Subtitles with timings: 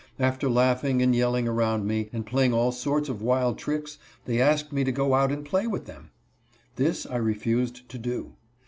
[0.17, 4.73] After laughing and yelling around me and playing all sorts of wild tricks, they asked
[4.73, 6.09] me to go out and play with them.
[6.75, 8.33] This I refused to do.